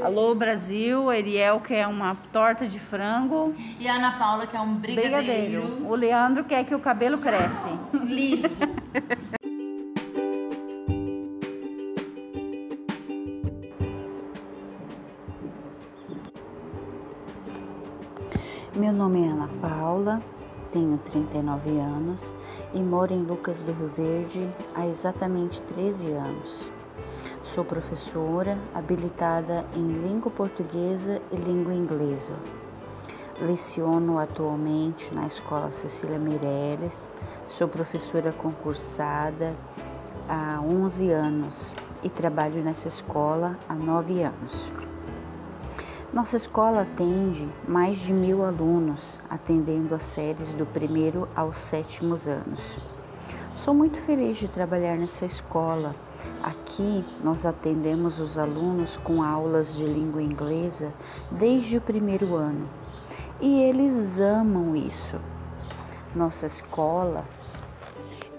[0.00, 3.54] Alô Brasil, Ariel quer uma torta de frango.
[3.80, 5.16] E a Ana Paula quer um brigadeiro.
[5.16, 5.86] brigadeiro.
[5.86, 7.68] O Leandro quer que o cabelo cresce.
[8.04, 8.48] Liso.
[18.74, 20.20] Meu nome é Ana Paula,
[20.72, 22.32] tenho 39 anos
[22.72, 26.77] e moro em Lucas do Rio Verde há exatamente 13 anos.
[27.58, 32.36] Sou professora habilitada em língua portuguesa e língua inglesa.
[33.40, 36.94] Leciono atualmente na Escola Cecília Meirelles.
[37.48, 39.56] Sou professora concursada
[40.28, 41.74] há 11 anos
[42.04, 44.72] e trabalho nessa escola há 9 anos.
[46.12, 52.78] Nossa escola atende mais de mil alunos, atendendo as séries do primeiro aos sétimos anos.
[53.56, 55.94] Sou muito feliz de trabalhar nessa escola.
[56.42, 60.92] Aqui nós atendemos os alunos com aulas de língua inglesa
[61.30, 62.68] desde o primeiro ano
[63.40, 65.16] e eles amam isso.
[66.14, 67.24] Nossa escola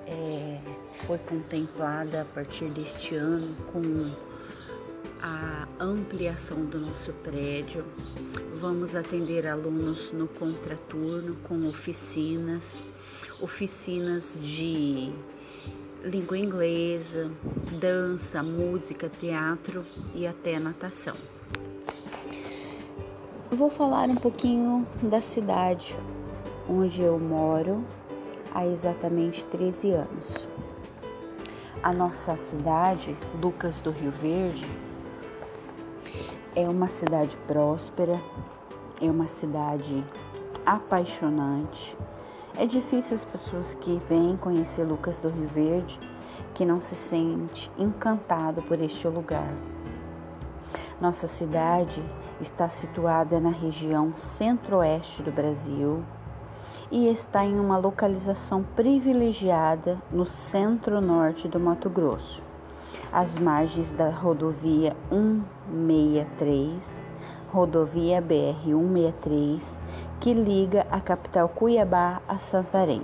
[0.08, 0.60] é,
[1.06, 4.12] foi contemplada a partir deste ano com
[5.80, 7.86] ampliação do nosso prédio.
[8.60, 12.84] Vamos atender alunos no contraturno com oficinas,
[13.42, 15.14] oficinas de
[16.04, 17.32] língua inglesa,
[17.80, 21.16] dança, música, teatro e até natação.
[23.52, 25.96] Vou falar um pouquinho da cidade
[26.68, 27.84] onde eu moro
[28.54, 30.48] há exatamente 13 anos.
[31.82, 34.68] A nossa cidade, Lucas do Rio Verde,
[36.60, 38.20] é uma cidade próspera,
[39.02, 40.04] é uma cidade
[40.66, 41.96] apaixonante.
[42.58, 45.98] É difícil as pessoas que vêm conhecer Lucas do Rio Verde
[46.54, 49.54] que não se sente encantado por este lugar.
[51.00, 52.04] Nossa cidade
[52.42, 56.04] está situada na região centro-oeste do Brasil
[56.92, 62.49] e está em uma localização privilegiada no centro-norte do Mato Grosso
[63.12, 67.06] às margens da rodovia 163,
[67.52, 69.80] rodovia BR 163,
[70.20, 73.04] que liga a capital Cuiabá a Santarém.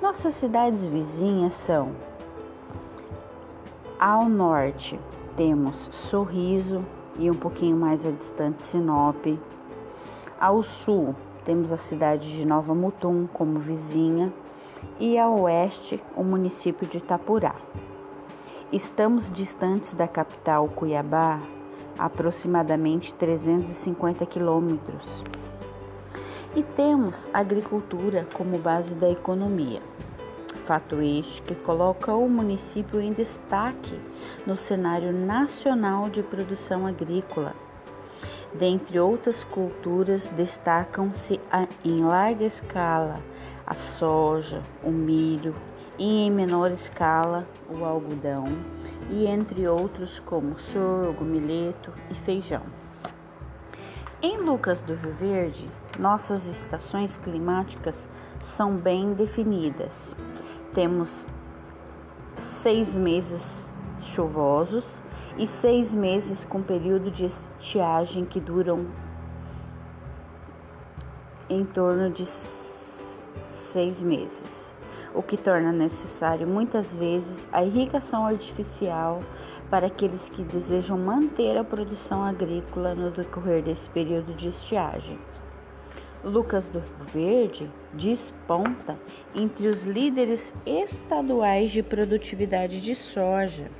[0.00, 1.92] Nossas cidades vizinhas são
[3.98, 4.98] ao norte
[5.38, 6.84] temos Sorriso
[7.16, 9.24] e um pouquinho mais a distante Sinop.
[10.40, 14.32] Ao sul temos a cidade de Nova Mutum como vizinha
[14.98, 17.54] e ao oeste o município de Itapurá.
[18.70, 21.40] Estamos distantes da capital Cuiabá
[21.98, 25.24] aproximadamente 350 quilômetros
[26.54, 29.80] e temos agricultura como base da economia.
[30.66, 33.98] Fato este que coloca o município em destaque
[34.46, 37.54] no cenário nacional de produção agrícola.
[38.52, 41.40] Dentre outras culturas, destacam-se
[41.82, 43.18] em larga escala
[43.66, 45.54] a soja, o milho,
[45.98, 48.44] e em menor escala o algodão,
[49.10, 52.62] e entre outros como sorgo, milheto e feijão.
[54.22, 58.08] Em Lucas do Rio Verde, nossas estações climáticas
[58.40, 60.14] são bem definidas.
[60.72, 61.26] Temos
[62.42, 63.66] seis meses
[64.02, 65.00] chuvosos
[65.36, 68.86] e seis meses com período de estiagem que duram
[71.48, 74.67] em torno de seis meses
[75.14, 79.22] o que torna necessário muitas vezes a irrigação artificial
[79.70, 85.18] para aqueles que desejam manter a produção agrícola no decorrer desse período de estiagem.
[86.24, 88.98] Lucas do Rio Verde desponta
[89.34, 93.70] entre os líderes estaduais de produtividade de soja,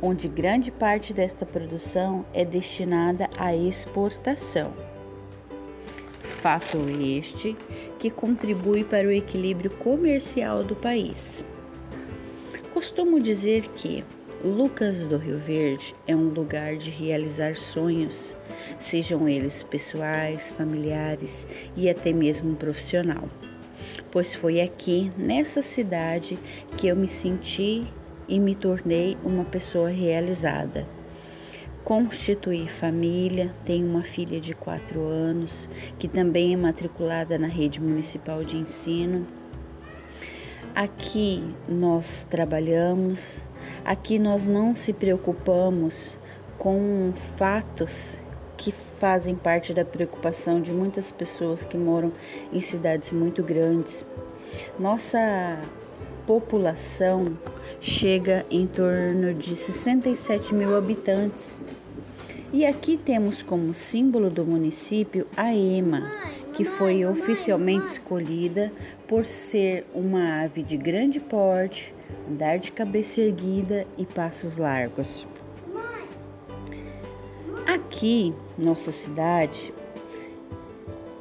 [0.00, 4.72] onde grande parte desta produção é destinada à exportação
[6.46, 7.56] fato este
[7.98, 11.42] que contribui para o equilíbrio comercial do país.
[12.72, 14.04] Costumo dizer que
[14.44, 18.32] Lucas do Rio Verde é um lugar de realizar sonhos,
[18.78, 21.44] sejam eles pessoais, familiares
[21.76, 23.28] e até mesmo profissional,
[24.12, 26.38] pois foi aqui, nessa cidade,
[26.78, 27.84] que eu me senti
[28.28, 30.86] e me tornei uma pessoa realizada
[31.86, 38.42] constituir família, tenho uma filha de 4 anos que também é matriculada na rede municipal
[38.42, 39.24] de ensino.
[40.74, 43.40] Aqui nós trabalhamos,
[43.84, 46.18] aqui nós não se preocupamos
[46.58, 48.18] com fatos
[48.56, 52.12] que fazem parte da preocupação de muitas pessoas que moram
[52.52, 54.04] em cidades muito grandes.
[54.76, 55.56] Nossa
[56.26, 57.38] população
[57.80, 61.58] chega em torno de 67 mil habitantes
[62.52, 66.10] E aqui temos como símbolo do município a ema,
[66.52, 68.72] que foi oficialmente escolhida
[69.06, 71.94] por ser uma ave de grande porte,
[72.30, 75.26] andar de cabeça erguida e passos largos.
[77.66, 79.74] Aqui, nossa cidade,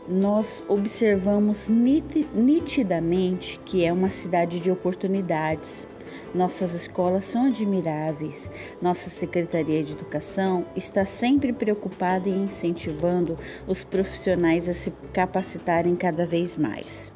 [0.08, 5.88] nós observamos nitidamente que é uma cidade de oportunidades.
[6.36, 8.50] Nossas escolas são admiráveis.
[8.82, 16.26] Nossa Secretaria de Educação está sempre preocupada em incentivando os profissionais a se capacitarem cada
[16.26, 17.10] vez mais.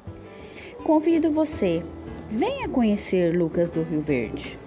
[0.85, 1.83] Convido você,
[2.29, 4.57] venha conhecer Lucas do Rio Verde.